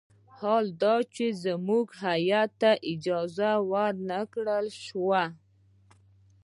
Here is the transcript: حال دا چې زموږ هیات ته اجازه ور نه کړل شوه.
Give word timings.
حال 0.37 0.65
دا 0.81 0.95
چې 1.15 1.25
زموږ 1.45 1.85
هیات 2.05 2.51
ته 2.61 2.71
اجازه 2.91 3.51
ور 3.71 3.93
نه 4.09 4.21
کړل 4.33 4.65
شوه. 4.83 5.23